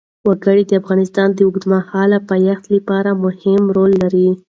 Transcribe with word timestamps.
وګړي 0.27 0.63
د 0.67 0.71
افغانستان 0.81 1.27
د 1.33 1.39
اوږدمهاله 1.45 2.17
پایښت 2.29 2.65
لپاره 2.75 3.09
مهم 3.23 3.61
رول 3.75 3.91
لري. 4.03 4.27